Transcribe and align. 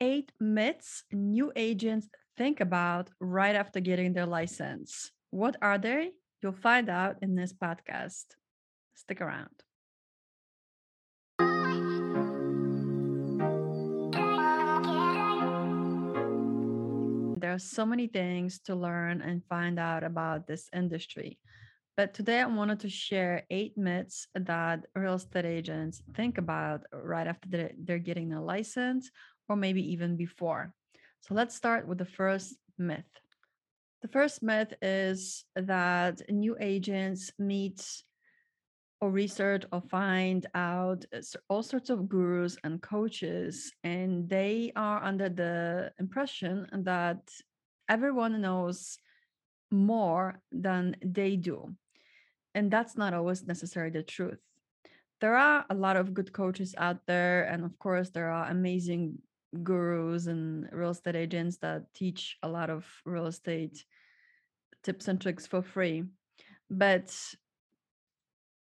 eight 0.00 0.32
myths 0.40 1.04
new 1.12 1.52
agents 1.54 2.08
think 2.36 2.60
about 2.60 3.10
right 3.20 3.54
after 3.54 3.80
getting 3.80 4.12
their 4.12 4.26
license. 4.26 5.10
What 5.30 5.56
are 5.60 5.78
they? 5.78 6.12
You'll 6.42 6.52
find 6.52 6.88
out 6.88 7.16
in 7.20 7.34
this 7.34 7.52
podcast. 7.52 8.24
Stick 8.94 9.20
around. 9.20 9.50
There 17.40 17.52
are 17.52 17.58
so 17.58 17.84
many 17.84 18.06
things 18.06 18.60
to 18.66 18.74
learn 18.74 19.20
and 19.20 19.44
find 19.48 19.78
out 19.78 20.04
about 20.04 20.46
this 20.46 20.68
industry. 20.74 21.38
But 21.96 22.14
today 22.14 22.40
I 22.40 22.46
wanted 22.46 22.80
to 22.80 22.88
share 22.88 23.44
eight 23.50 23.76
myths 23.76 24.26
that 24.34 24.86
real 24.94 25.14
estate 25.14 25.44
agents 25.44 26.02
think 26.14 26.38
about 26.38 26.82
right 26.92 27.26
after 27.26 27.72
they're, 27.78 27.98
getting 27.98 28.32
a 28.32 28.42
license 28.42 29.10
or 29.50 29.56
maybe 29.56 29.92
even 29.92 30.16
before. 30.16 30.72
So 31.20 31.34
let's 31.34 31.54
start 31.54 31.86
with 31.86 31.98
the 31.98 32.06
first 32.06 32.54
myth. 32.78 33.04
The 34.00 34.08
first 34.08 34.42
myth 34.42 34.72
is 34.80 35.44
that 35.56 36.22
new 36.30 36.56
agents 36.58 37.30
meet 37.38 37.84
or 39.02 39.10
research 39.10 39.64
or 39.72 39.82
find 39.82 40.46
out 40.54 41.04
all 41.48 41.62
sorts 41.62 41.90
of 41.90 42.08
gurus 42.08 42.56
and 42.64 42.80
coaches, 42.80 43.72
and 43.82 44.28
they 44.28 44.72
are 44.76 45.02
under 45.02 45.28
the 45.28 45.92
impression 45.98 46.66
that 46.84 47.18
everyone 47.88 48.40
knows 48.40 48.98
more 49.70 50.40
than 50.52 50.96
they 51.04 51.36
do. 51.36 51.74
And 52.54 52.70
that's 52.70 52.96
not 52.96 53.14
always 53.14 53.46
necessarily 53.46 53.92
the 53.92 54.02
truth. 54.02 54.38
There 55.20 55.36
are 55.36 55.66
a 55.68 55.74
lot 55.74 55.96
of 55.96 56.14
good 56.14 56.32
coaches 56.32 56.74
out 56.78 57.06
there, 57.06 57.44
and 57.44 57.64
of 57.64 57.78
course, 57.78 58.10
there 58.10 58.30
are 58.30 58.50
amazing 58.50 59.18
gurus 59.62 60.26
and 60.26 60.68
real 60.72 60.90
estate 60.90 61.16
agents 61.16 61.58
that 61.58 61.92
teach 61.94 62.36
a 62.42 62.48
lot 62.48 62.70
of 62.70 62.86
real 63.04 63.26
estate 63.26 63.84
tips 64.82 65.08
and 65.08 65.20
tricks 65.20 65.46
for 65.46 65.62
free. 65.62 66.04
But 66.70 67.14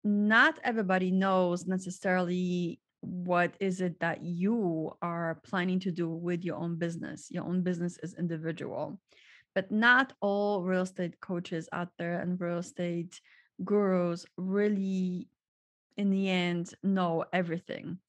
not 0.03 0.59
everybody 0.63 1.11
knows 1.11 1.65
necessarily 1.65 2.79
what 3.01 3.53
is 3.59 3.81
it 3.81 3.99
that 3.99 4.23
you 4.23 4.91
are 5.01 5.39
planning 5.43 5.79
to 5.81 5.91
do 5.91 6.09
with 6.09 6.43
your 6.43 6.57
own 6.57 6.77
business. 6.77 7.27
Your 7.29 7.45
own 7.45 7.61
business 7.61 7.97
is 8.03 8.15
individual. 8.15 8.99
But 9.55 9.71
not 9.71 10.13
all 10.21 10.63
real 10.63 10.83
estate 10.83 11.19
coaches 11.21 11.69
out 11.71 11.89
there 11.97 12.19
and 12.21 12.39
real 12.39 12.59
estate 12.59 13.19
gurus 13.63 14.25
really 14.37 15.27
in 15.97 16.09
the 16.09 16.29
end 16.29 16.73
know 16.81 17.25
everything 17.33 17.99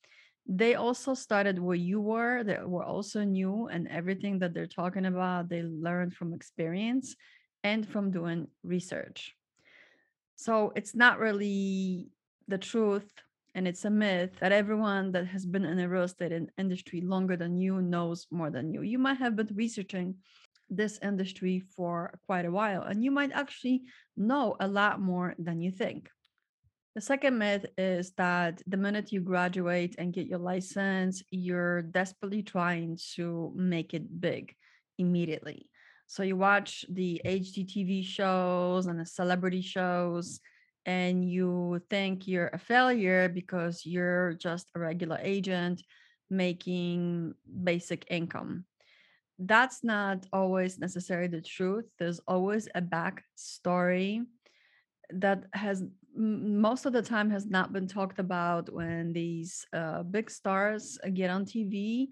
they 0.53 0.75
also 0.75 1.15
started 1.15 1.61
where 1.61 1.77
you 1.77 2.01
were 2.01 2.43
they 2.43 2.59
were 2.65 2.83
also 2.83 3.23
new 3.23 3.69
and 3.69 3.87
everything 3.87 4.41
that 4.41 4.53
they're 4.53 4.67
talking 4.67 5.07
about 5.07 5.49
they 5.49 5.63
learned 5.63 6.13
from 6.13 6.35
experience 6.35 7.15
and 7.63 7.89
from 7.89 8.11
doing 8.11 8.49
research. 8.65 9.37
So 10.35 10.73
it's 10.75 10.95
not 10.95 11.21
really 11.21 12.09
the 12.49 12.59
truth 12.59 13.09
and 13.55 13.69
it's 13.69 13.85
a 13.85 13.91
myth 13.91 14.33
that 14.41 14.51
everyone 14.51 15.13
that 15.13 15.27
has 15.27 15.47
been 15.47 15.65
in 15.65 15.77
the 15.77 15.89
real 15.89 16.03
estate 16.03 16.33
industry 16.59 17.01
longer 17.01 17.37
than 17.37 17.57
you 17.57 17.81
knows 17.81 18.27
more 18.33 18.51
than 18.51 18.73
you. 18.73 18.83
You 18.83 18.99
might 18.99 19.19
have 19.19 19.37
been 19.37 19.55
researching 19.55 20.17
this 20.69 20.99
industry 21.01 21.63
for 21.77 22.19
quite 22.27 22.45
a 22.45 22.51
while 22.51 22.83
and 22.83 23.05
you 23.05 23.13
might 23.13 23.31
actually 23.33 23.83
know 24.17 24.57
a 24.59 24.67
lot 24.67 25.01
more 25.01 25.35
than 25.39 25.61
you 25.61 25.71
think 25.71 26.09
the 26.95 27.01
second 27.01 27.39
myth 27.39 27.67
is 27.79 28.13
that 28.17 28.63
the 28.67 28.77
minute 28.77 29.13
you 29.13 29.21
graduate 29.21 29.95
and 29.99 30.13
get 30.13 30.27
your 30.27 30.39
license, 30.39 31.23
you're 31.31 31.83
desperately 31.83 32.43
trying 32.43 32.99
to 33.15 33.53
make 33.55 33.95
it 33.95 34.21
big 34.21 34.55
immediately. 34.99 35.69
So 36.09 36.25
you 36.25 36.37
watch 36.37 36.85
the 36.89 37.21
HGTV 37.25 38.05
shows 38.05 38.87
and 38.87 38.99
the 38.99 39.07
celebrity 39.07 39.63
shows, 39.63 40.41
and 40.85 41.25
you 41.25 41.81
think 41.89 42.27
you're 42.27 42.51
a 42.53 42.59
failure 42.59 43.29
because 43.29 43.87
you're 43.87 44.33
just 44.35 44.71
a 44.75 44.81
regular 44.81 45.19
agent 45.23 45.83
making 46.29 47.35
basic 47.63 48.07
income. 48.11 48.65
That's 49.39 49.85
not 49.85 50.27
always 50.33 50.79
necessarily 50.79 51.29
the 51.29 51.41
truth. 51.41 51.85
There's 51.99 52.21
always 52.27 52.69
a 52.75 52.81
back 52.81 53.23
story 53.37 54.23
that 55.11 55.45
has 55.53 55.85
most 56.15 56.87
of 56.87 56.93
the 56.93 57.03
time 57.03 57.31
has 57.31 57.47
not 57.47 57.73
been 57.73 57.87
talked 57.87 58.19
about 58.19 58.73
when 58.73 59.13
these 59.13 59.67
uh, 59.73 60.03
big 60.03 60.31
stars 60.31 60.99
get 61.15 61.31
on 61.31 61.45
TV 61.45 62.09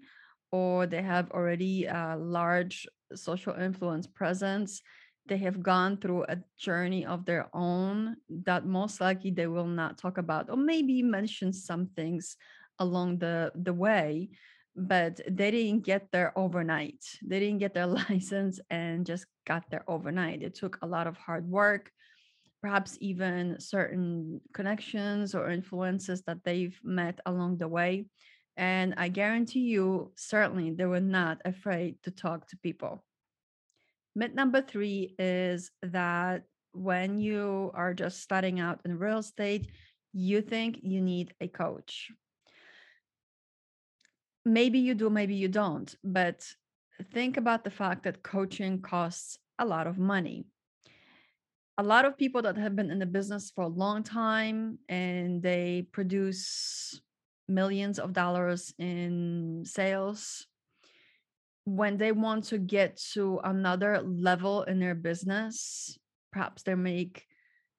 or 0.51 0.87
they 0.87 1.01
have 1.01 1.31
already 1.31 1.85
a 1.85 2.15
large 2.17 2.87
social 3.15 3.53
influence 3.53 4.07
presence. 4.07 4.81
They 5.27 5.37
have 5.37 5.61
gone 5.61 5.97
through 5.97 6.23
a 6.23 6.37
journey 6.57 7.05
of 7.05 7.25
their 7.25 7.49
own 7.53 8.17
that 8.45 8.65
most 8.65 8.99
likely 8.99 9.31
they 9.31 9.47
will 9.47 9.67
not 9.67 9.97
talk 9.97 10.17
about, 10.17 10.49
or 10.49 10.57
maybe 10.57 11.03
mention 11.03 11.53
some 11.53 11.87
things 11.95 12.35
along 12.79 13.19
the, 13.19 13.51
the 13.53 13.73
way, 13.73 14.29
but 14.75 15.19
they 15.29 15.51
didn't 15.51 15.83
get 15.83 16.07
there 16.11 16.37
overnight. 16.37 17.03
They 17.21 17.39
didn't 17.39 17.59
get 17.59 17.73
their 17.73 17.87
license 18.09 18.59
and 18.69 19.05
just 19.05 19.25
got 19.45 19.69
there 19.69 19.83
overnight. 19.87 20.41
It 20.41 20.55
took 20.55 20.79
a 20.81 20.87
lot 20.87 21.05
of 21.05 21.17
hard 21.17 21.47
work 21.47 21.91
perhaps 22.61 22.97
even 22.99 23.59
certain 23.59 24.41
connections 24.53 25.33
or 25.33 25.49
influences 25.49 26.21
that 26.23 26.43
they've 26.43 26.77
met 26.83 27.19
along 27.25 27.57
the 27.57 27.67
way. 27.67 28.05
And 28.57 28.93
I 28.97 29.07
guarantee 29.07 29.61
you, 29.61 30.11
certainly, 30.17 30.71
they 30.71 30.85
were 30.85 30.99
not 30.99 31.41
afraid 31.45 31.95
to 32.03 32.11
talk 32.11 32.47
to 32.47 32.57
people. 32.57 33.03
Myth 34.15 34.33
number 34.33 34.61
three 34.61 35.15
is 35.17 35.71
that 35.81 36.43
when 36.73 37.17
you 37.17 37.71
are 37.73 37.93
just 37.93 38.19
starting 38.19 38.59
out 38.59 38.81
in 38.83 38.99
real 38.99 39.19
estate, 39.19 39.69
you 40.11 40.41
think 40.41 40.79
you 40.81 41.01
need 41.01 41.33
a 41.39 41.47
coach. 41.47 42.11
Maybe 44.45 44.79
you 44.79 44.93
do, 44.93 45.09
maybe 45.09 45.35
you 45.35 45.47
don't, 45.47 45.95
but 46.03 46.45
think 47.13 47.37
about 47.37 47.63
the 47.63 47.71
fact 47.71 48.03
that 48.03 48.23
coaching 48.23 48.81
costs 48.81 49.37
a 49.57 49.65
lot 49.65 49.87
of 49.87 49.97
money 49.97 50.45
a 51.79 51.83
lot 51.83 52.03
of 52.03 52.17
people 52.17 52.41
that 52.41 52.57
have 52.57 52.75
been 52.75 52.91
in 52.91 52.99
the 52.99 53.05
business 53.05 53.53
for 53.55 53.63
a 53.63 53.67
long 53.67 54.03
time 54.03 54.77
and 54.89 55.41
they 55.41 55.87
produce 55.93 56.99
millions 57.47 57.99
of 57.99 58.11
dollars 58.11 58.73
in 58.79 59.63
sales 59.65 60.45
when 61.63 61.95
they 61.95 62.11
want 62.11 62.43
to 62.43 62.57
get 62.57 62.97
to 63.13 63.39
another 63.45 64.01
level 64.01 64.63
in 64.63 64.77
their 64.77 64.93
business 64.93 65.97
perhaps 66.33 66.63
they 66.63 66.75
make 66.75 67.25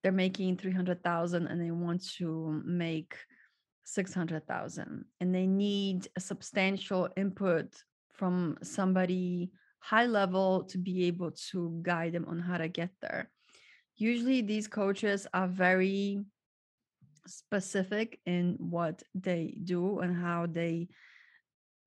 they're 0.03 0.12
making 0.12 0.56
300,000 0.56 1.47
and 1.47 1.61
they 1.61 1.71
want 1.71 2.03
to 2.17 2.62
make 2.65 3.15
600,000 3.84 5.05
and 5.21 5.34
they 5.34 5.47
need 5.47 6.09
a 6.17 6.21
substantial 6.21 7.11
input 7.19 7.67
from 8.15 8.56
somebody 8.62 9.50
high 9.81 10.06
level 10.06 10.65
to 10.65 10.78
be 10.78 11.05
able 11.05 11.32
to 11.50 11.78
guide 11.82 12.15
them 12.15 12.25
on 12.28 12.38
how 12.38 12.56
to 12.56 12.67
get 12.67 12.88
there 13.03 13.31
usually 14.00 14.43
these 14.43 14.66
coaches 14.66 15.27
are 15.34 15.49
very 15.49 16.25
specific 17.27 18.19
in 18.27 18.56
what 18.59 19.03
they 19.15 19.59
do 19.65 20.00
and 20.00 20.16
how 20.16 20.47
they 20.47 20.88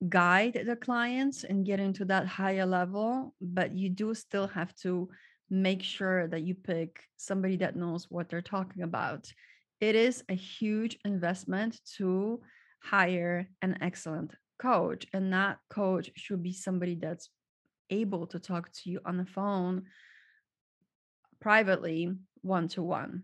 guide 0.09 0.63
the 0.66 0.75
clients 0.75 1.44
and 1.44 1.66
get 1.66 1.79
into 1.79 2.06
that 2.06 2.28
higher 2.28 2.66
level 2.66 3.34
but 3.41 3.74
you 3.74 3.90
do 3.90 4.13
still 4.13 4.47
have 4.47 4.75
to 4.75 5.09
make 5.53 5.84
sure 5.84 6.28
that 6.28 6.41
you 6.41 6.56
pick 6.56 7.03
somebody 7.18 7.57
that 7.57 7.75
knows 7.75 8.07
what 8.09 8.28
they're 8.28 8.41
talking 8.41 8.84
about. 8.84 9.31
It 9.80 9.95
is 9.95 10.24
a 10.28 10.34
huge 10.34 10.97
investment 11.06 11.80
to 11.97 12.41
hire 12.81 13.47
an 13.62 13.78
excellent 13.81 14.34
coach 14.59 15.06
and 15.13 15.31
that 15.34 15.59
coach 15.69 16.09
should 16.16 16.41
be 16.41 16.53
somebody 16.53 16.95
that's 16.95 17.30
able 17.89 18.25
to 18.27 18.39
talk 18.39 18.71
to 18.71 18.89
you 18.89 19.00
on 19.06 19.18
the 19.18 19.25
phone 19.25 19.83
privately 21.44 22.10
one 22.42 22.69
to 22.69 22.81
one. 22.81 23.24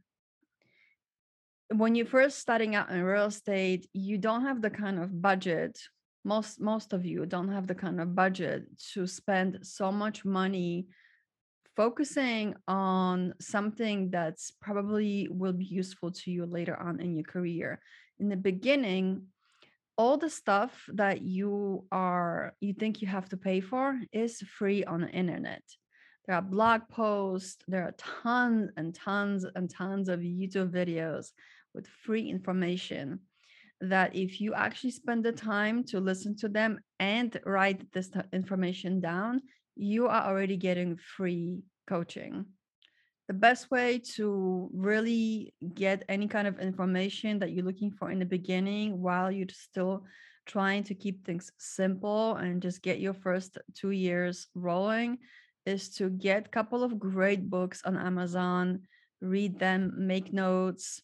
When 1.70 1.96
you're 1.96 2.06
first 2.06 2.40
starting 2.40 2.76
out 2.76 2.90
in 2.90 3.02
real 3.02 3.28
estate, 3.28 3.88
you 3.94 4.18
don't 4.18 4.42
have 4.42 4.62
the 4.62 4.70
kind 4.70 5.00
of 5.00 5.22
budget. 5.22 5.80
Most 6.26 6.60
most 6.60 6.92
of 6.92 7.06
you 7.06 7.26
don't 7.26 7.54
have 7.56 7.66
the 7.66 7.80
kind 7.86 8.02
of 8.02 8.16
budget 8.24 8.66
to 8.94 9.08
spend 9.08 9.60
so 9.62 9.90
much 9.92 10.26
money 10.26 10.88
focusing 11.78 12.56
on 12.68 13.34
something 13.40 14.10
that's 14.10 14.52
probably 14.66 15.30
will 15.32 15.54
be 15.54 15.70
useful 15.82 16.12
to 16.12 16.30
you 16.30 16.46
later 16.46 16.76
on 16.76 17.00
in 17.00 17.16
your 17.16 17.30
career. 17.36 17.80
In 18.20 18.28
the 18.28 18.42
beginning, 18.52 19.28
all 19.98 20.18
the 20.18 20.30
stuff 20.30 20.74
that 21.02 21.22
you 21.22 21.86
are 21.90 22.54
you 22.60 22.74
think 22.74 23.02
you 23.02 23.08
have 23.08 23.30
to 23.30 23.38
pay 23.38 23.62
for 23.62 23.98
is 24.12 24.42
free 24.58 24.84
on 24.84 25.00
the 25.02 25.12
internet 25.22 25.64
there 26.30 26.38
are 26.38 26.44
blog 26.44 26.82
posts, 26.90 27.58
there 27.68 27.82
are 27.82 27.96
tons 27.98 28.70
and 28.78 28.94
tons 28.94 29.48
and 29.56 29.68
tons 29.68 30.10
of 30.10 30.20
YouTube 30.20 30.70
videos 30.70 31.32
with 31.74 31.88
free 31.88 32.30
information. 32.30 33.20
that 33.82 34.14
if 34.14 34.42
you 34.42 34.54
actually 34.54 34.92
spend 34.92 35.24
the 35.24 35.32
time 35.32 35.86
to 35.86 36.02
listen 36.02 36.36
to 36.36 36.50
them 36.50 36.80
and 37.00 37.40
write 37.46 37.82
this 37.94 38.12
information 38.34 39.00
down, 39.00 39.42
you 39.76 40.06
are 40.08 40.24
already 40.28 40.58
getting 40.58 40.98
free 40.98 41.64
coaching. 41.88 42.46
The 43.30 43.34
best 43.34 43.72
way 43.72 44.00
to 44.16 44.70
really 44.74 45.54
get 45.74 46.04
any 46.10 46.28
kind 46.28 46.48
of 46.48 46.60
information 46.60 47.40
that 47.40 47.54
you're 47.54 47.66
looking 47.66 47.92
for 47.92 48.12
in 48.12 48.20
the 48.20 48.36
beginning 48.38 49.02
while 49.02 49.32
you're 49.32 49.48
still 49.50 50.04
trying 50.46 50.84
to 50.84 50.94
keep 50.94 51.26
things 51.26 51.52
simple 51.58 52.36
and 52.36 52.62
just 52.62 52.84
get 52.84 53.00
your 53.00 53.16
first 53.16 53.58
two 53.74 53.92
years 53.92 54.48
rolling 54.54 55.18
is 55.70 55.90
to 55.90 56.10
get 56.10 56.48
a 56.48 56.50
couple 56.50 56.84
of 56.84 57.00
great 57.00 57.50
books 57.50 57.82
on 57.86 57.96
Amazon, 57.96 58.82
read 59.22 59.60
them, 59.60 59.94
make 59.96 60.34
notes, 60.34 61.02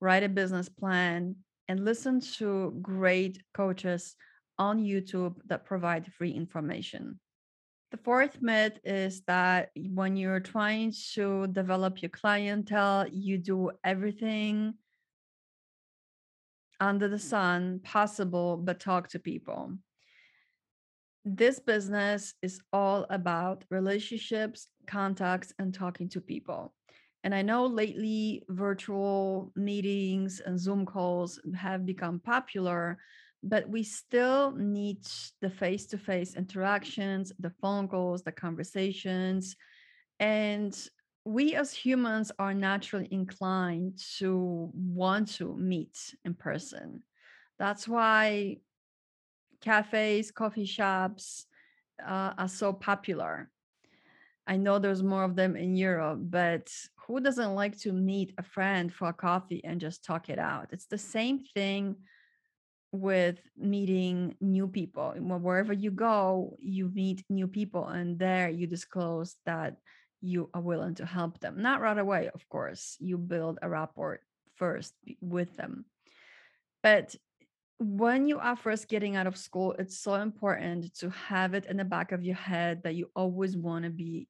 write 0.00 0.24
a 0.24 0.28
business 0.28 0.68
plan, 0.68 1.36
and 1.68 1.84
listen 1.84 2.20
to 2.38 2.76
great 2.82 3.40
coaches 3.54 4.16
on 4.58 4.82
YouTube 4.82 5.36
that 5.46 5.64
provide 5.64 6.12
free 6.12 6.32
information. 6.32 7.20
The 7.92 7.98
fourth 7.98 8.42
myth 8.42 8.78
is 8.84 9.22
that 9.26 9.70
when 9.74 10.16
you're 10.16 10.40
trying 10.40 10.92
to 11.14 11.46
develop 11.48 12.02
your 12.02 12.10
clientele, 12.10 13.06
you 13.10 13.38
do 13.38 13.70
everything 13.84 14.74
under 16.80 17.08
the 17.08 17.18
sun 17.18 17.80
possible 17.82 18.56
but 18.56 18.80
talk 18.80 19.08
to 19.10 19.18
people. 19.18 19.74
This 21.24 21.58
business 21.58 22.34
is 22.40 22.60
all 22.72 23.06
about 23.10 23.64
relationships, 23.70 24.68
contacts, 24.86 25.52
and 25.58 25.74
talking 25.74 26.08
to 26.10 26.20
people. 26.20 26.74
And 27.24 27.34
I 27.34 27.42
know 27.42 27.66
lately 27.66 28.42
virtual 28.48 29.52
meetings 29.54 30.40
and 30.40 30.58
Zoom 30.58 30.86
calls 30.86 31.38
have 31.54 31.84
become 31.84 32.20
popular, 32.20 32.98
but 33.42 33.68
we 33.68 33.82
still 33.82 34.52
need 34.52 35.06
the 35.42 35.50
face 35.50 35.86
to 35.88 35.98
face 35.98 36.36
interactions, 36.36 37.32
the 37.38 37.52
phone 37.60 37.88
calls, 37.88 38.22
the 38.22 38.32
conversations. 38.32 39.56
And 40.18 40.74
we 41.26 41.54
as 41.54 41.74
humans 41.74 42.32
are 42.38 42.54
naturally 42.54 43.08
inclined 43.10 43.98
to 44.18 44.70
want 44.74 45.34
to 45.34 45.54
meet 45.56 46.14
in 46.24 46.32
person. 46.32 47.02
That's 47.58 47.86
why 47.86 48.58
cafes, 49.60 50.30
coffee 50.30 50.64
shops 50.64 51.46
uh, 52.06 52.32
are 52.38 52.48
so 52.48 52.72
popular. 52.72 53.50
I 54.46 54.56
know 54.56 54.78
there's 54.78 55.02
more 55.02 55.24
of 55.24 55.36
them 55.36 55.56
in 55.56 55.76
Europe, 55.76 56.18
but 56.22 56.72
who 57.06 57.20
doesn't 57.20 57.54
like 57.54 57.78
to 57.80 57.92
meet 57.92 58.34
a 58.38 58.42
friend 58.42 58.92
for 58.92 59.08
a 59.08 59.12
coffee 59.12 59.62
and 59.64 59.80
just 59.80 60.04
talk 60.04 60.28
it 60.28 60.38
out? 60.38 60.68
It's 60.72 60.86
the 60.86 60.98
same 60.98 61.40
thing 61.54 61.96
with 62.92 63.38
meeting 63.56 64.34
new 64.40 64.66
people. 64.66 65.12
Wherever 65.12 65.72
you 65.72 65.90
go, 65.90 66.56
you 66.58 66.90
meet 66.92 67.24
new 67.28 67.46
people, 67.46 67.86
and 67.86 68.18
there 68.18 68.48
you 68.48 68.66
disclose 68.66 69.36
that 69.46 69.76
you 70.20 70.50
are 70.52 70.60
willing 70.60 70.94
to 70.96 71.06
help 71.06 71.40
them. 71.40 71.62
Not 71.62 71.80
right 71.80 71.98
away, 71.98 72.30
of 72.34 72.48
course. 72.48 72.96
You 72.98 73.18
build 73.18 73.58
a 73.62 73.68
rapport 73.68 74.20
first 74.56 74.94
with 75.20 75.56
them. 75.56 75.84
But 76.82 77.14
when 77.80 78.28
you 78.28 78.38
are 78.38 78.56
first 78.56 78.88
getting 78.88 79.16
out 79.16 79.26
of 79.26 79.38
school, 79.38 79.74
it's 79.78 79.98
so 79.98 80.14
important 80.14 80.94
to 80.98 81.08
have 81.08 81.54
it 81.54 81.64
in 81.64 81.78
the 81.78 81.84
back 81.84 82.12
of 82.12 82.22
your 82.22 82.36
head 82.36 82.82
that 82.84 82.94
you 82.94 83.10
always 83.16 83.56
want 83.56 83.86
to 83.86 83.90
be 83.90 84.28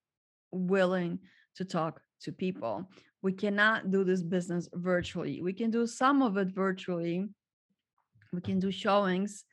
willing 0.52 1.18
to 1.56 1.64
talk 1.64 2.00
to 2.22 2.30
people. 2.30 2.88
We 3.22 3.32
cannot 3.32 3.90
do 3.90 4.04
this 4.04 4.22
business 4.22 4.68
virtually. 4.72 5.42
We 5.42 5.52
can 5.52 5.72
do 5.72 5.84
some 5.88 6.22
of 6.22 6.36
it 6.36 6.54
virtually. 6.54 7.26
We 8.32 8.40
can 8.40 8.60
do 8.60 8.70
showings 8.70 9.44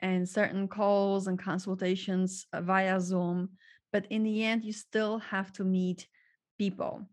and 0.00 0.26
certain 0.26 0.66
calls 0.66 1.26
and 1.26 1.38
consultations 1.38 2.46
via 2.54 2.98
Zoom, 3.00 3.50
but 3.92 4.06
in 4.08 4.22
the 4.22 4.44
end, 4.44 4.64
you 4.64 4.72
still 4.72 5.18
have 5.18 5.52
to 5.54 5.64
meet 5.64 6.08
people. 6.56 7.06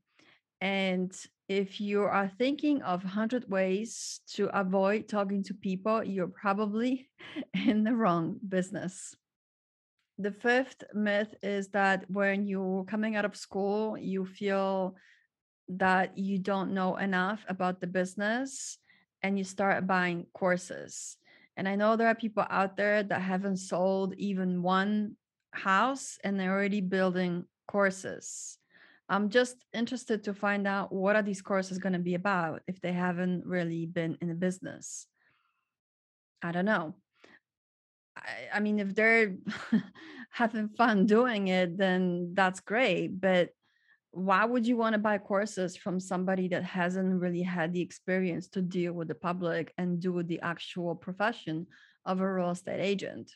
And 0.63 1.13
if 1.49 1.81
you 1.81 2.03
are 2.03 2.31
thinking 2.37 2.81
of 2.83 3.03
100 3.03 3.51
ways 3.51 4.21
to 4.35 4.47
avoid 4.57 5.09
talking 5.09 5.43
to 5.43 5.53
people, 5.53 6.01
you're 6.01 6.29
probably 6.29 7.09
in 7.53 7.83
the 7.83 7.93
wrong 7.93 8.39
business. 8.47 9.13
The 10.19 10.31
fifth 10.31 10.85
myth 10.93 11.35
is 11.43 11.67
that 11.69 12.09
when 12.09 12.47
you're 12.47 12.85
coming 12.85 13.17
out 13.17 13.25
of 13.25 13.35
school, 13.35 13.97
you 13.97 14.25
feel 14.25 14.95
that 15.67 16.17
you 16.17 16.39
don't 16.39 16.73
know 16.73 16.95
enough 16.95 17.43
about 17.49 17.81
the 17.81 17.87
business 17.87 18.77
and 19.21 19.37
you 19.37 19.43
start 19.43 19.85
buying 19.85 20.27
courses. 20.33 21.17
And 21.57 21.67
I 21.67 21.75
know 21.75 21.97
there 21.97 22.07
are 22.07 22.15
people 22.15 22.45
out 22.49 22.77
there 22.77 23.03
that 23.03 23.21
haven't 23.21 23.57
sold 23.57 24.13
even 24.15 24.61
one 24.61 25.17
house 25.51 26.17
and 26.23 26.39
they're 26.39 26.53
already 26.53 26.79
building 26.79 27.43
courses. 27.67 28.57
I'm 29.09 29.29
just 29.29 29.57
interested 29.73 30.23
to 30.23 30.33
find 30.33 30.67
out 30.67 30.91
what 30.91 31.15
are 31.15 31.21
these 31.21 31.41
courses 31.41 31.77
going 31.77 31.93
to 31.93 31.99
be 31.99 32.15
about 32.15 32.61
if 32.67 32.79
they 32.81 32.93
haven't 32.93 33.45
really 33.45 33.85
been 33.85 34.17
in 34.21 34.29
the 34.29 34.35
business. 34.35 35.07
I 36.41 36.51
don't 36.51 36.65
know. 36.65 36.95
I, 38.15 38.55
I 38.55 38.59
mean, 38.59 38.79
if 38.79 38.95
they're 38.95 39.35
having 40.31 40.69
fun 40.69 41.05
doing 41.05 41.49
it, 41.49 41.77
then 41.77 42.33
that's 42.33 42.61
great. 42.61 43.19
But 43.19 43.49
why 44.11 44.45
would 44.45 44.67
you 44.67 44.77
want 44.77 44.93
to 44.93 44.99
buy 44.99 45.17
courses 45.17 45.75
from 45.75 45.99
somebody 45.99 46.47
that 46.49 46.63
hasn't 46.63 47.19
really 47.19 47.41
had 47.41 47.73
the 47.73 47.81
experience 47.81 48.47
to 48.49 48.61
deal 48.61 48.93
with 48.93 49.07
the 49.07 49.15
public 49.15 49.73
and 49.77 49.99
do 49.99 50.21
the 50.21 50.39
actual 50.41 50.95
profession 50.95 51.67
of 52.05 52.21
a 52.21 52.33
real 52.33 52.51
estate 52.51 52.79
agent? 52.79 53.31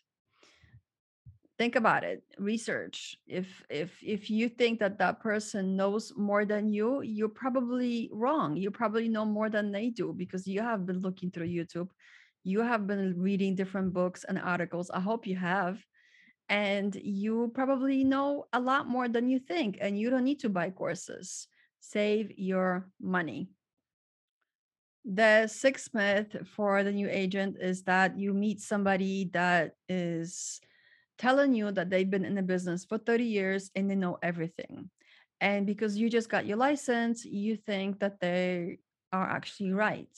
Think 1.57 1.75
about 1.75 2.03
it 2.03 2.23
research. 2.37 3.17
If 3.27 3.63
if 3.69 3.91
if 4.03 4.29
you 4.29 4.49
think 4.49 4.79
that 4.79 4.99
that 4.99 5.19
person 5.19 5.75
knows 5.75 6.13
more 6.15 6.45
than 6.45 6.69
you 6.69 7.01
you're 7.01 7.29
probably 7.29 8.09
wrong. 8.13 8.55
You 8.55 8.71
probably 8.71 9.09
know 9.09 9.25
more 9.25 9.49
than 9.49 9.71
they 9.71 9.89
do 9.89 10.13
because 10.13 10.47
you 10.47 10.61
have 10.61 10.85
been 10.85 10.99
looking 10.99 11.31
through 11.31 11.47
youtube. 11.47 11.89
You 12.43 12.61
have 12.61 12.87
been 12.87 13.19
reading 13.19 13.55
different 13.55 13.93
books 13.93 14.23
and 14.23 14.39
articles. 14.39 14.89
I 14.91 14.99
hope 14.99 15.27
you 15.27 15.35
have. 15.35 15.83
And 16.49 16.95
you 16.95 17.51
probably 17.53 18.03
know 18.03 18.45
a 18.53 18.59
lot 18.59 18.87
more 18.87 19.09
than 19.09 19.27
you 19.29 19.39
think 19.39 19.77
and 19.81 19.99
you 19.99 20.09
don't 20.09 20.23
need 20.23 20.39
to 20.41 20.49
buy 20.49 20.69
courses. 20.69 21.47
Save 21.79 22.31
your 22.37 22.87
money. 23.01 23.49
The 25.03 25.47
sixth 25.47 25.93
myth 25.93 26.35
for 26.55 26.83
the 26.83 26.91
new 26.91 27.07
agent 27.09 27.57
is 27.59 27.83
that 27.83 28.19
you 28.19 28.33
meet 28.33 28.61
somebody 28.61 29.29
that 29.33 29.75
is 29.87 30.59
telling 31.17 31.53
you 31.53 31.71
that 31.71 31.89
they've 31.89 32.09
been 32.09 32.25
in 32.25 32.35
the 32.35 32.41
business 32.41 32.85
for 32.85 32.97
30 32.97 33.23
years 33.23 33.71
and 33.75 33.89
they 33.89 33.95
know 33.95 34.17
everything. 34.21 34.89
And 35.41 35.65
because 35.65 35.97
you 35.97 36.09
just 36.09 36.29
got 36.29 36.45
your 36.45 36.57
license, 36.57 37.25
you 37.25 37.57
think 37.57 37.99
that 37.99 38.19
they 38.19 38.79
are 39.11 39.29
actually 39.29 39.71
right. 39.71 40.09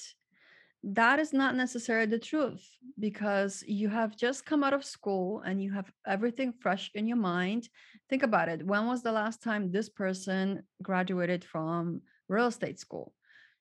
That 0.84 1.20
is 1.20 1.34
not 1.34 1.56
necessarily 1.56 2.06
the 2.06 2.20
truth 2.20 2.66
because 2.98 3.64
you 3.68 3.90
have 3.90 4.16
just 4.16 4.46
come 4.46 4.64
out 4.64 4.74
of 4.74 4.86
school 4.86 5.42
and 5.46 5.62
you 5.62 5.74
have 5.74 5.92
everything 6.08 6.54
fresh 6.54 6.90
in 6.96 7.06
your 7.06 7.18
mind. 7.18 7.68
Think 8.10 8.24
about 8.24 8.48
it. 8.48 8.66
When 8.66 8.88
was 8.88 9.04
the 9.04 9.12
last 9.12 9.44
time 9.44 9.72
this 9.72 9.90
person 9.90 10.64
graduated 10.82 11.44
from 11.44 12.02
real 12.30 12.48
estate 12.48 12.80
school? 12.80 13.14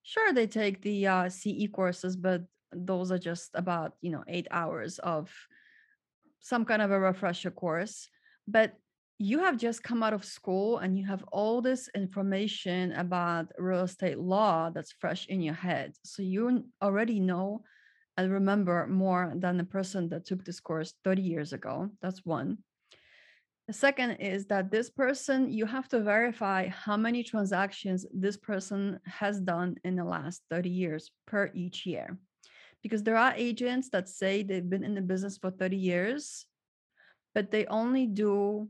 Sure, 0.05 0.33
they 0.33 0.47
take 0.47 0.81
the 0.81 1.07
uh, 1.09 1.29
CE 1.29 1.67
courses, 1.73 2.17
but 2.17 2.43
those 2.73 3.11
are 3.11 3.19
just 3.19 3.51
about 3.55 3.95
you 4.01 4.11
know 4.11 4.23
eight 4.29 4.47
hours 4.51 4.99
of 5.01 5.31
some 6.41 6.65
kind 6.65 6.83
of 6.83 6.91
a 6.91 6.99
refresher 6.99 7.51
course, 7.51 8.09
but 8.47 8.75
you 9.19 9.41
have 9.41 9.57
just 9.57 9.83
come 9.83 10.03
out 10.03 10.13
of 10.13 10.25
school 10.25 10.79
and 10.79 10.97
you 10.97 11.05
have 11.05 11.25
all 11.33 11.61
this 11.61 11.89
information 11.95 12.93
about 12.93 13.51
real 13.59 13.83
estate 13.83 14.19
law 14.19 14.71
that's 14.71 14.93
fresh 14.93 15.27
in 15.27 15.41
your 15.41 15.55
head. 15.55 15.93
So 16.05 16.23
you 16.23 16.65
already 16.81 17.19
know 17.19 17.63
and 18.17 18.33
remember 18.33 18.87
more 18.87 19.33
than 19.37 19.57
the 19.57 19.65
person 19.65 20.09
that 20.11 20.25
took 20.25 20.45
this 20.45 20.61
course 20.61 20.95
30 21.05 21.23
years 21.23 21.53
ago. 21.53 21.91
That's 22.01 22.25
one. 22.25 22.59
The 23.67 23.73
second 23.75 24.13
is 24.13 24.47
that 24.47 24.71
this 24.71 24.89
person, 24.89 25.53
you 25.53 25.67
have 25.67 25.89
to 25.89 26.01
verify 26.01 26.69
how 26.69 26.97
many 26.97 27.23
transactions 27.23 28.07
this 28.15 28.37
person 28.37 28.99
has 29.05 29.41
done 29.41 29.77
in 29.85 29.97
the 29.97 30.05
last 30.05 30.43
30 30.49 30.71
years 30.71 31.11
per 31.27 31.51
each 31.55 31.85
year 31.87 32.19
because 32.83 33.03
there 33.03 33.17
are 33.17 33.33
agents 33.37 33.89
that 33.91 34.09
say 34.09 34.43
they've 34.43 34.69
been 34.69 34.85
in 34.85 34.95
the 34.95 35.01
business 35.01 35.37
for 35.39 35.51
30 35.51 35.77
years, 35.77 36.47
but 37.35 37.51
they 37.51 37.67
only 37.67 38.07
do 38.07 38.69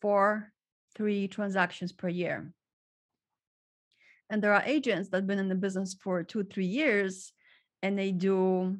four, 0.00 0.52
three 0.96 1.28
transactions 1.28 1.92
per 1.92 2.08
year. 2.08 2.52
And 4.30 4.42
there 4.42 4.54
are 4.54 4.62
agents 4.64 5.08
that 5.08 5.18
have 5.18 5.26
been 5.26 5.38
in 5.38 5.48
the 5.48 5.54
business 5.54 5.94
for 6.02 6.22
two, 6.22 6.44
three 6.44 6.66
years, 6.66 7.32
and 7.82 7.98
they 7.98 8.10
do 8.10 8.78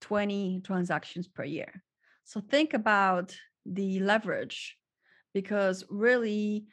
20 0.00 0.62
transactions 0.64 1.28
per 1.28 1.44
year. 1.44 1.82
So 2.24 2.40
think 2.40 2.74
about 2.74 3.36
the 3.66 4.00
leverage 4.00 4.76
because 5.34 5.84
really 5.90 6.64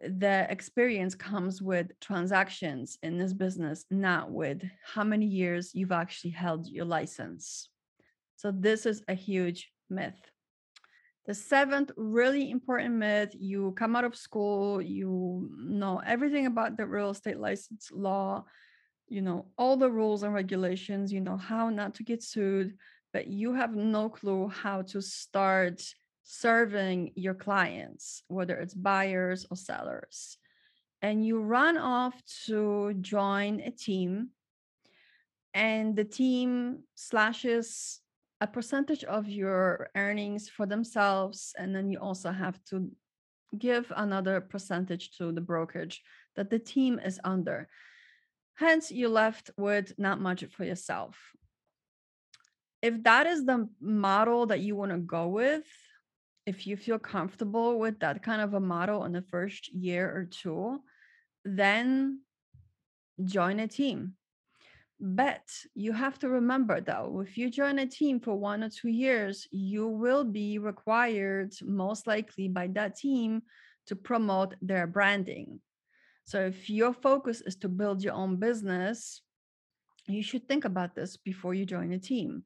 the 0.00 0.46
experience 0.48 1.14
comes 1.14 1.60
with 1.60 1.98
transactions 2.00 2.98
in 3.02 3.18
this 3.18 3.32
business, 3.32 3.84
not 3.90 4.30
with 4.30 4.62
how 4.82 5.04
many 5.04 5.26
years 5.26 5.74
you've 5.74 5.92
actually 5.92 6.30
held 6.30 6.66
your 6.66 6.86
license. 6.86 7.68
So, 8.36 8.50
this 8.50 8.86
is 8.86 9.02
a 9.08 9.14
huge 9.14 9.70
myth. 9.90 10.30
The 11.26 11.34
seventh 11.34 11.92
really 11.96 12.50
important 12.50 12.94
myth 12.94 13.34
you 13.38 13.72
come 13.72 13.94
out 13.94 14.04
of 14.04 14.16
school, 14.16 14.80
you 14.80 15.50
know 15.58 16.00
everything 16.04 16.46
about 16.46 16.76
the 16.76 16.86
real 16.86 17.10
estate 17.10 17.38
license 17.38 17.90
law, 17.92 18.44
you 19.08 19.20
know 19.20 19.46
all 19.58 19.76
the 19.76 19.90
rules 19.90 20.22
and 20.22 20.32
regulations, 20.32 21.12
you 21.12 21.20
know 21.20 21.36
how 21.36 21.68
not 21.68 21.94
to 21.96 22.02
get 22.02 22.22
sued, 22.22 22.74
but 23.12 23.26
you 23.26 23.52
have 23.52 23.76
no 23.76 24.08
clue 24.08 24.48
how 24.48 24.82
to 24.82 25.02
start 25.02 25.82
serving 26.32 27.10
your 27.16 27.34
clients, 27.34 28.22
whether 28.28 28.54
it's 28.54 28.72
buyers 28.72 29.46
or 29.50 29.56
sellers. 29.56 30.38
And 31.02 31.26
you 31.26 31.40
run 31.40 31.76
off 31.76 32.14
to 32.46 32.94
join 33.00 33.60
a 33.60 33.72
team, 33.72 34.28
and 35.54 35.96
the 35.96 36.04
team 36.04 36.84
slashes 36.94 38.00
a 38.40 38.46
percentage 38.46 39.02
of 39.02 39.28
your 39.28 39.90
earnings 39.96 40.48
for 40.48 40.66
themselves. 40.66 41.52
And 41.58 41.74
then 41.74 41.90
you 41.90 41.98
also 41.98 42.30
have 42.30 42.62
to 42.66 42.90
give 43.58 43.92
another 43.96 44.40
percentage 44.40 45.10
to 45.18 45.32
the 45.32 45.40
brokerage 45.40 46.00
that 46.36 46.48
the 46.48 46.60
team 46.60 47.00
is 47.04 47.18
under. 47.24 47.68
Hence, 48.54 48.92
you're 48.92 49.08
left 49.08 49.50
with 49.56 49.92
not 49.98 50.20
much 50.20 50.44
for 50.44 50.64
yourself. 50.64 51.18
If 52.82 53.02
that 53.02 53.26
is 53.26 53.44
the 53.44 53.68
model 53.80 54.46
that 54.46 54.60
you 54.60 54.76
want 54.76 54.92
to 54.92 54.98
go 54.98 55.26
with, 55.26 55.66
if 56.50 56.66
you 56.66 56.76
feel 56.76 56.98
comfortable 56.98 57.78
with 57.78 58.00
that 58.00 58.24
kind 58.24 58.42
of 58.42 58.54
a 58.54 58.66
model 58.74 59.04
in 59.04 59.12
the 59.12 59.22
first 59.22 59.72
year 59.72 60.04
or 60.16 60.24
two, 60.24 60.82
then 61.44 62.20
join 63.22 63.60
a 63.60 63.68
team. 63.68 64.14
But 64.98 65.46
you 65.74 65.92
have 65.92 66.18
to 66.18 66.28
remember 66.28 66.80
though, 66.80 67.22
if 67.26 67.38
you 67.38 67.50
join 67.50 67.78
a 67.78 67.86
team 67.86 68.18
for 68.18 68.34
one 68.34 68.64
or 68.64 68.68
two 68.68 68.88
years, 68.88 69.46
you 69.52 69.86
will 69.86 70.24
be 70.24 70.58
required, 70.58 71.52
most 71.62 72.08
likely 72.08 72.48
by 72.48 72.66
that 72.78 72.96
team, 72.96 73.42
to 73.86 73.94
promote 73.94 74.56
their 74.60 74.86
branding. 74.88 75.60
So 76.24 76.36
if 76.52 76.68
your 76.68 76.92
focus 76.92 77.40
is 77.42 77.56
to 77.62 77.68
build 77.68 78.02
your 78.02 78.14
own 78.14 78.36
business, 78.36 79.22
you 80.08 80.22
should 80.22 80.48
think 80.48 80.64
about 80.64 80.96
this 80.96 81.16
before 81.16 81.54
you 81.54 81.64
join 81.64 81.92
a 81.92 81.98
team 81.98 82.44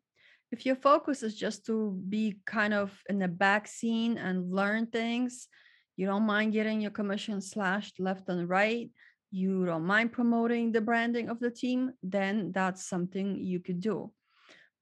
if 0.54 0.64
your 0.64 0.76
focus 0.76 1.24
is 1.24 1.34
just 1.34 1.66
to 1.66 2.00
be 2.08 2.38
kind 2.46 2.72
of 2.72 2.88
in 3.10 3.18
the 3.18 3.26
back 3.26 3.66
scene 3.66 4.16
and 4.18 4.52
learn 4.52 4.86
things, 4.86 5.48
you 5.96 6.06
don't 6.06 6.30
mind 6.34 6.52
getting 6.52 6.80
your 6.80 6.92
commission 6.92 7.40
slashed 7.40 7.98
left 7.98 8.28
and 8.28 8.48
right, 8.48 8.88
you 9.32 9.66
don't 9.66 9.84
mind 9.84 10.12
promoting 10.12 10.70
the 10.70 10.80
branding 10.80 11.28
of 11.28 11.40
the 11.40 11.50
team, 11.50 11.92
then 12.04 12.52
that's 12.52 12.86
something 12.86 13.36
you 13.52 13.58
could 13.58 13.80
do. 13.80 14.12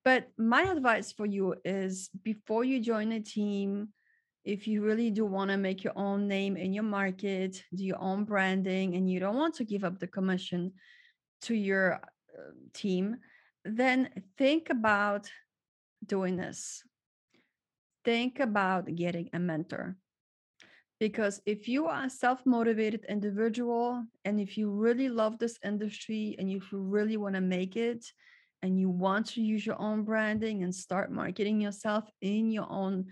But 0.05 0.29
my 0.37 0.63
advice 0.65 1.11
for 1.11 1.25
you 1.25 1.55
is 1.65 2.11
before 2.23 2.65
you 2.65 2.79
join 2.79 3.11
a 3.13 3.21
team, 3.21 3.89
if 4.45 4.69
you 4.69 4.83
really 4.83 5.11
do 5.11 5.25
want 5.25 5.51
to 5.53 5.57
make 5.57 5.83
your 5.83 5.97
own 5.97 6.29
name 6.29 6.59
in 6.59 6.75
your 6.75 6.89
market, 7.01 7.65
do 7.75 7.83
your 7.83 8.03
own 8.11 8.25
branding, 8.25 8.95
and 8.97 9.09
you 9.11 9.21
don't 9.21 9.41
want 9.43 9.55
to 9.55 9.65
give 9.65 9.85
up 9.85 9.99
the 9.99 10.13
commission 10.19 10.73
to 11.47 11.55
your 11.55 11.95
uh, 11.95 12.53
team, 12.75 13.17
then 13.65 14.11
think 14.37 14.69
about 14.69 15.31
doing 16.05 16.37
this, 16.37 16.83
think 18.05 18.41
about 18.41 18.95
getting 18.95 19.29
a 19.33 19.39
mentor. 19.39 19.97
Because 21.01 21.41
if 21.47 21.67
you 21.67 21.87
are 21.87 22.05
a 22.05 22.11
self 22.11 22.47
motivated 22.47 23.05
individual 23.09 24.05
and 24.25 24.41
if 24.41 24.57
you 24.57 24.71
really 24.71 25.09
love 25.09 25.39
this 25.39 25.59
industry 25.65 26.37
and 26.39 26.49
if 26.49 26.71
you 26.71 26.79
really 26.79 27.17
want 27.17 27.35
to 27.35 27.41
make 27.41 27.77
it 27.77 28.05
and 28.63 28.79
you 28.79 28.89
want 28.89 29.27
to 29.31 29.43
use 29.43 29.67
your 29.67 29.81
own 29.81 30.05
branding 30.05 30.63
and 30.63 30.73
start 30.73 31.11
marketing 31.11 31.61
yourself 31.61 32.09
in 32.21 32.53
your 32.53 32.71
own 32.71 33.07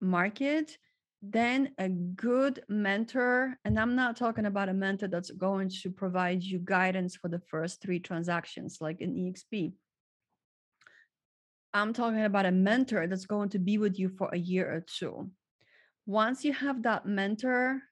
market, 0.00 0.78
then 1.22 1.72
a 1.78 1.88
good 1.88 2.62
mentor, 2.68 3.56
and 3.64 3.78
I'm 3.78 3.96
not 3.96 4.16
talking 4.16 4.46
about 4.46 4.68
a 4.68 4.74
mentor 4.74 5.08
that's 5.08 5.30
going 5.30 5.70
to 5.82 5.90
provide 5.90 6.42
you 6.42 6.58
guidance 6.58 7.16
for 7.16 7.28
the 7.28 7.40
first 7.40 7.82
three 7.82 7.98
transactions 7.98 8.78
like 8.80 9.00
an 9.00 9.14
EXP. 9.14 9.72
I'm 11.76 11.92
talking 11.92 12.24
about 12.24 12.46
a 12.46 12.50
mentor 12.50 13.06
that's 13.06 13.26
going 13.26 13.50
to 13.50 13.58
be 13.58 13.76
with 13.76 13.98
you 13.98 14.08
for 14.08 14.30
a 14.32 14.38
year 14.38 14.66
or 14.66 14.80
two. 14.80 15.30
Once 16.06 16.42
you 16.42 16.54
have 16.54 16.82
that 16.84 17.04
mentor, 17.04 17.82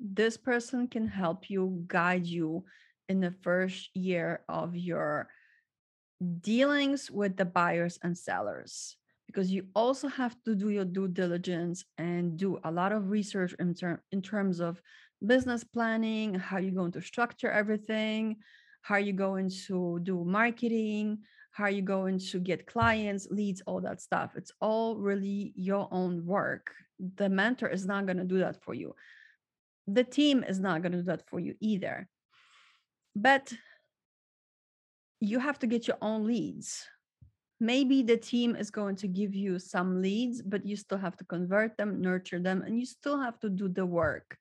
this 0.00 0.36
person 0.36 0.88
can 0.88 1.06
help 1.06 1.48
you 1.48 1.84
guide 1.86 2.26
you 2.26 2.64
in 3.08 3.20
the 3.20 3.30
first 3.30 3.90
year 3.94 4.40
of 4.48 4.74
your 4.74 5.28
dealings 6.40 7.08
with 7.08 7.36
the 7.36 7.44
buyers 7.44 8.00
and 8.02 8.18
sellers 8.18 8.96
because 9.28 9.52
you 9.52 9.64
also 9.76 10.08
have 10.08 10.34
to 10.44 10.56
do 10.56 10.70
your 10.70 10.84
due 10.84 11.06
diligence 11.06 11.84
and 11.98 12.36
do 12.36 12.58
a 12.64 12.70
lot 12.70 12.90
of 12.90 13.10
research 13.10 13.54
in, 13.60 13.74
ter- 13.74 14.02
in 14.10 14.20
terms 14.20 14.58
of 14.58 14.82
business 15.24 15.62
planning 15.62 16.34
how 16.34 16.58
you're 16.58 16.74
going 16.74 16.92
to 16.92 17.00
structure 17.00 17.50
everything 17.50 18.36
how 18.82 18.96
you're 18.96 19.14
going 19.14 19.50
to 19.66 20.00
do 20.02 20.24
marketing 20.24 21.18
how 21.52 21.64
are 21.64 21.70
you 21.70 21.82
going 21.82 22.18
to 22.18 22.38
get 22.38 22.66
clients, 22.66 23.26
leads, 23.30 23.62
all 23.66 23.80
that 23.80 24.00
stuff. 24.00 24.32
It's 24.36 24.52
all 24.60 24.96
really 24.96 25.52
your 25.56 25.88
own 25.90 26.24
work. 26.24 26.70
The 27.16 27.28
mentor 27.28 27.68
is 27.68 27.86
not 27.86 28.06
going 28.06 28.18
to 28.18 28.24
do 28.24 28.38
that 28.38 28.62
for 28.62 28.74
you. 28.74 28.94
The 29.86 30.04
team 30.04 30.44
is 30.44 30.60
not 30.60 30.82
going 30.82 30.92
to 30.92 30.98
do 30.98 31.04
that 31.04 31.28
for 31.28 31.40
you 31.40 31.54
either. 31.60 32.08
But 33.16 33.52
you 35.20 35.40
have 35.40 35.58
to 35.58 35.66
get 35.66 35.88
your 35.88 35.98
own 36.00 36.26
leads. 36.26 36.86
Maybe 37.58 38.02
the 38.02 38.16
team 38.16 38.56
is 38.56 38.70
going 38.70 38.96
to 38.96 39.08
give 39.08 39.34
you 39.34 39.58
some 39.58 40.00
leads, 40.00 40.40
but 40.40 40.64
you 40.64 40.76
still 40.76 40.98
have 40.98 41.16
to 41.18 41.24
convert 41.24 41.76
them, 41.76 42.00
nurture 42.00 42.40
them, 42.40 42.62
and 42.62 42.78
you 42.78 42.86
still 42.86 43.20
have 43.20 43.38
to 43.40 43.50
do 43.50 43.68
the 43.68 43.84
work 43.84 44.38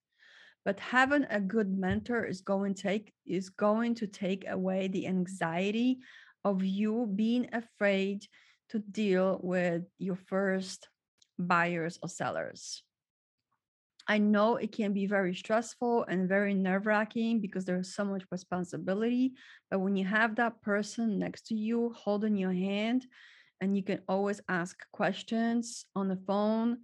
but 0.66 0.80
having 0.80 1.26
a 1.30 1.40
good 1.40 1.76
mentor 1.76 2.26
is 2.26 2.42
going 2.42 2.74
to 2.76 2.84
take 2.84 3.14
is 3.26 3.50
going 3.50 3.96
to 3.96 4.08
take 4.08 4.46
away 4.48 4.88
the 4.88 5.08
anxiety 5.08 6.00
of 6.44 6.64
you 6.64 7.12
being 7.16 7.50
afraid 7.54 8.26
to 8.70 8.80
deal 8.80 9.40
with 9.42 9.84
your 9.98 10.16
first 10.16 10.88
buyers 11.38 12.00
or 12.02 12.10
sellers. 12.10 12.84
I 14.08 14.18
know 14.18 14.56
it 14.56 14.72
can 14.72 14.92
be 14.92 15.06
very 15.06 15.36
stressful 15.36 16.06
and 16.06 16.28
very 16.28 16.56
nerve 16.56 16.88
wracking 16.88 17.42
because 17.42 17.66
there's 17.66 17.94
so 17.94 18.04
much 18.04 18.24
responsibility. 18.32 19.34
But 19.70 19.80
when 19.80 19.96
you 19.96 20.06
have 20.06 20.36
that 20.36 20.62
person 20.64 21.20
next 21.20 21.46
to 21.48 21.56
you 21.56 21.94
holding 21.96 22.36
your 22.36 22.52
hand 22.52 23.06
and 23.62 23.78
you 23.78 23.84
can 23.84 24.02
always 24.08 24.42
ask 24.50 24.76
questions 24.92 25.86
on 25.96 26.08
the 26.08 26.18
phone, 26.26 26.80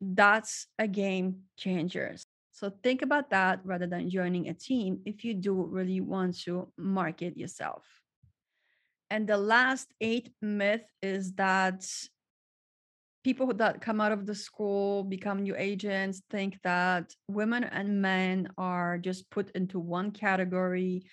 that's 0.00 0.66
a 0.78 0.86
game 0.86 1.44
changer. 1.56 2.16
So 2.52 2.70
think 2.82 3.00
about 3.00 3.30
that 3.30 3.60
rather 3.64 3.86
than 3.86 4.10
joining 4.10 4.48
a 4.48 4.54
team 4.54 5.00
if 5.06 5.24
you 5.24 5.34
do 5.34 5.64
really 5.64 6.00
want 6.00 6.38
to 6.42 6.70
market 6.76 7.36
yourself. 7.36 7.84
And 9.14 9.28
the 9.28 9.38
last 9.38 9.94
eight 10.00 10.32
myth 10.42 10.82
is 11.00 11.34
that 11.34 11.86
people 13.22 13.46
that 13.54 13.80
come 13.80 14.00
out 14.00 14.10
of 14.10 14.26
the 14.26 14.34
school 14.34 15.04
become 15.04 15.44
new 15.44 15.54
agents 15.56 16.20
think 16.32 16.58
that 16.64 17.14
women 17.28 17.62
and 17.62 18.02
men 18.02 18.48
are 18.58 18.98
just 18.98 19.30
put 19.30 19.52
into 19.52 19.78
one 19.78 20.10
category 20.10 21.04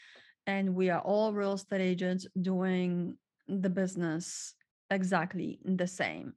and 0.48 0.74
we 0.74 0.90
are 0.90 1.02
all 1.02 1.32
real 1.32 1.54
estate 1.54 1.80
agents 1.80 2.26
doing 2.42 3.20
the 3.48 3.70
business 3.70 4.56
exactly 4.90 5.60
the 5.64 5.86
same. 5.86 6.34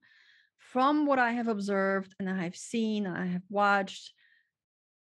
From 0.59 1.07
what 1.07 1.19
i 1.19 1.33
have 1.33 1.49
observed 1.49 2.15
and 2.21 2.29
i 2.29 2.43
have 2.43 2.57
seen 2.57 3.07
i 3.07 3.25
have 3.25 3.47
watched 3.49 4.13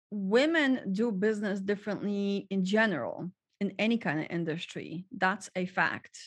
women 0.09 0.93
do 0.93 1.11
business 1.11 1.59
differently 1.59 2.47
in 2.49 2.63
general 2.63 3.29
in 3.59 3.73
any 3.77 3.97
kind 3.97 4.19
of 4.19 4.27
industry. 4.29 5.05
That's 5.11 5.49
a 5.55 5.65
fact 5.65 6.17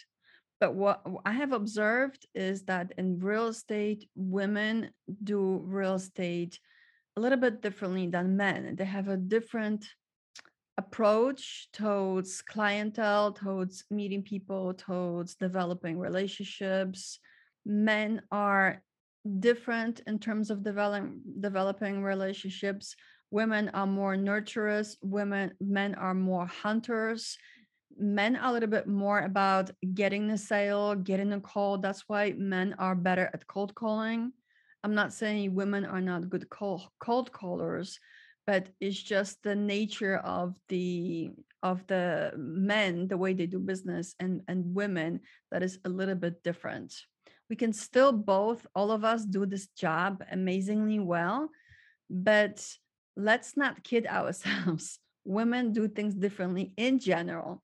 but 0.61 0.75
what 0.75 1.03
I 1.25 1.33
have 1.33 1.53
observed 1.53 2.27
is 2.35 2.65
that 2.65 2.93
in 2.99 3.21
real 3.21 3.47
estate, 3.47 4.09
women 4.17 4.91
do 5.23 5.63
real 5.65 5.95
estate 5.95 6.59
a 7.17 7.21
little 7.21 7.39
bit 7.39 7.63
differently 7.63 8.09
than 8.09 8.37
men. 8.37 8.75
They 8.77 8.85
have 8.85 9.09
a 9.09 9.17
different 9.17 9.87
approach 10.77 11.69
towards 11.73 12.43
clientele, 12.43 13.33
towards 13.33 13.85
meeting 13.91 14.23
people, 14.23 14.75
towards 14.75 15.37
developing 15.37 15.99
relationships. 15.99 17.19
Men 17.65 18.23
are 18.33 18.83
different 19.41 20.01
in 20.07 20.19
terms 20.19 20.51
of 20.51 20.65
develop, 20.65 21.05
developing 21.41 22.03
relationships. 22.03 22.97
Women 23.31 23.69
are 23.71 23.87
more 23.87 24.17
nurturers. 24.17 24.97
Women, 25.03 25.53
men 25.61 25.95
are 25.97 26.15
more 26.15 26.47
hunters 26.47 27.37
men 27.99 28.37
are 28.37 28.51
a 28.51 28.53
little 28.53 28.69
bit 28.69 28.87
more 28.87 29.21
about 29.21 29.71
getting 29.95 30.29
the 30.29 30.39
sale, 30.39 30.95
getting 30.95 31.31
the 31.31 31.41
call. 31.41 31.79
That's 31.79 32.05
why 32.07 32.33
men 32.37 32.75
are 32.79 32.95
better 32.95 33.31
at 33.33 33.47
cold 33.47 33.75
calling. 33.75 34.33
I'm 34.85 34.95
not 34.95 35.13
saying 35.13 35.55
women 35.55 35.85
are 35.85 36.01
not 36.01 36.31
good 36.31 36.49
cold, 36.49 36.89
cold 37.01 37.33
callers, 37.33 37.99
but 38.47 38.69
it's 38.81 39.01
just 39.01 39.43
the 39.43 39.55
nature 39.55 40.17
of 40.17 40.57
the 40.71 41.31
of 41.63 41.87
the 41.87 42.33
men 42.37 43.09
the 43.09 43.17
way 43.17 43.35
they 43.35 43.47
do 43.47 43.59
business 43.59 44.15
and 44.21 44.41
and 44.49 44.75
women 44.75 45.21
that 45.51 45.63
is 45.63 45.79
a 45.85 45.89
little 45.89 46.15
bit 46.15 46.43
different 46.43 46.95
we 47.51 47.57
can 47.57 47.73
still 47.73 48.13
both 48.13 48.67
all 48.75 48.91
of 48.91 49.05
us 49.05 49.25
do 49.25 49.45
this 49.45 49.67
job 49.77 50.23
amazingly 50.31 50.99
well 50.99 51.51
but 52.09 52.65
let's 53.17 53.57
not 53.57 53.83
kid 53.85 54.07
ourselves 54.07 54.99
women 55.25 55.73
do 55.73 55.89
things 55.89 56.15
differently 56.15 56.73
in 56.77 56.99
general 56.99 57.63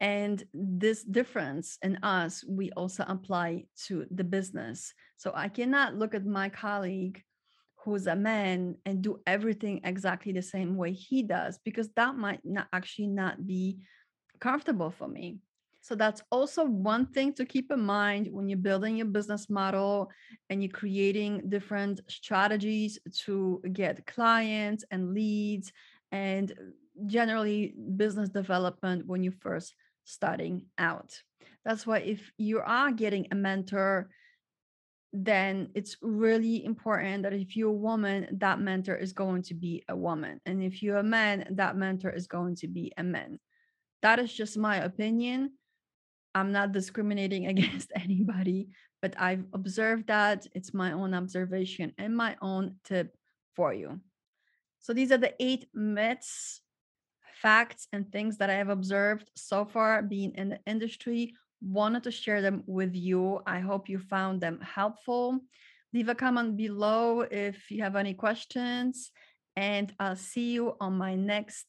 and 0.00 0.44
this 0.54 1.02
difference 1.02 1.78
in 1.82 1.96
us 2.02 2.44
we 2.48 2.70
also 2.72 3.04
apply 3.08 3.64
to 3.86 4.06
the 4.10 4.24
business. 4.24 4.92
So 5.16 5.32
i 5.34 5.48
cannot 5.48 5.96
look 5.96 6.14
at 6.14 6.24
my 6.26 6.48
colleague 6.48 7.22
who's 7.84 8.06
a 8.06 8.16
man 8.16 8.76
and 8.84 9.02
do 9.02 9.20
everything 9.26 9.80
exactly 9.84 10.32
the 10.32 10.42
same 10.42 10.76
way 10.76 10.92
he 10.92 11.22
does 11.22 11.58
because 11.64 11.88
that 11.96 12.16
might 12.16 12.40
not 12.44 12.66
actually 12.72 13.06
not 13.06 13.46
be 13.46 13.78
comfortable 14.40 14.90
for 14.90 15.08
me. 15.08 15.38
So 15.80 15.94
that's 15.94 16.22
also 16.30 16.66
one 16.66 17.06
thing 17.06 17.32
to 17.34 17.46
keep 17.46 17.70
in 17.70 17.80
mind 17.80 18.28
when 18.30 18.48
you're 18.48 18.58
building 18.58 18.96
your 18.96 19.06
business 19.06 19.48
model 19.48 20.10
and 20.50 20.62
you're 20.62 20.72
creating 20.72 21.48
different 21.48 22.00
strategies 22.08 22.98
to 23.24 23.62
get 23.72 24.06
clients 24.06 24.84
and 24.90 25.14
leads 25.14 25.72
and 26.12 26.52
generally 27.06 27.74
business 27.96 28.28
development 28.28 29.06
when 29.06 29.22
you're 29.22 29.32
first 29.40 29.74
starting 30.08 30.62
out. 30.78 31.20
That's 31.64 31.86
why 31.86 31.98
if 31.98 32.32
you 32.38 32.60
are 32.60 32.90
getting 32.92 33.28
a 33.30 33.34
mentor, 33.34 34.08
then 35.12 35.68
it's 35.74 35.96
really 36.02 36.64
important 36.64 37.22
that 37.22 37.32
if 37.32 37.56
you're 37.56 37.70
a 37.70 37.84
woman, 37.88 38.26
that 38.40 38.60
mentor 38.60 38.94
is 38.94 39.12
going 39.12 39.42
to 39.42 39.54
be 39.54 39.84
a 39.88 39.96
woman. 39.96 40.40
And 40.46 40.62
if 40.62 40.82
you're 40.82 40.98
a 40.98 41.02
man, 41.02 41.46
that 41.52 41.76
mentor 41.76 42.10
is 42.10 42.26
going 42.26 42.56
to 42.56 42.68
be 42.68 42.92
a 42.96 43.02
man. 43.02 43.38
That 44.02 44.18
is 44.18 44.32
just 44.32 44.56
my 44.56 44.76
opinion. 44.76 45.52
I'm 46.34 46.52
not 46.52 46.72
discriminating 46.72 47.46
against 47.52 47.92
anybody, 47.94 48.68
but 49.02 49.14
I've 49.18 49.44
observed 49.52 50.06
that. 50.08 50.46
It's 50.54 50.72
my 50.72 50.92
own 50.92 51.12
observation 51.14 51.92
and 51.98 52.16
my 52.16 52.36
own 52.40 52.76
tip 52.84 53.14
for 53.54 53.74
you. 53.74 54.00
So 54.80 54.94
these 54.94 55.12
are 55.12 55.18
the 55.18 55.34
eight 55.40 55.66
myths, 55.74 56.62
facts, 57.42 57.88
and 57.92 58.10
things 58.10 58.38
that 58.38 58.50
I 58.50 58.54
have 58.54 58.68
observed 58.68 59.30
so 59.36 59.64
far 59.64 60.02
being 60.02 60.32
in 60.34 60.50
the 60.50 60.60
industry. 60.66 61.34
Wanted 61.60 62.04
to 62.04 62.10
share 62.10 62.42
them 62.42 62.62
with 62.66 62.94
you. 62.94 63.40
I 63.46 63.58
hope 63.60 63.88
you 63.88 63.98
found 63.98 64.40
them 64.40 64.60
helpful. 64.60 65.40
Leave 65.92 66.08
a 66.08 66.14
comment 66.14 66.56
below 66.56 67.22
if 67.22 67.70
you 67.70 67.82
have 67.82 67.96
any 67.96 68.14
questions, 68.14 69.10
and 69.56 69.92
I'll 69.98 70.16
see 70.16 70.52
you 70.52 70.74
on 70.80 70.98
my 70.98 71.14
next 71.14 71.66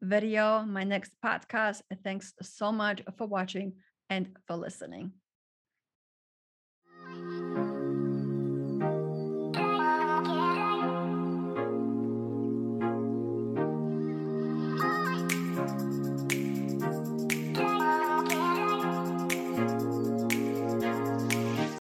video, 0.00 0.62
my 0.62 0.84
next 0.84 1.12
podcast. 1.24 1.82
Thanks 2.02 2.32
so 2.40 2.72
much 2.72 3.02
for 3.16 3.26
watching 3.26 3.74
and 4.10 4.34
for 4.46 4.56
listening. 4.56 5.12